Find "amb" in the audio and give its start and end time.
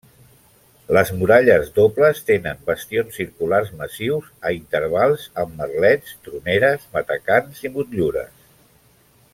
5.43-5.61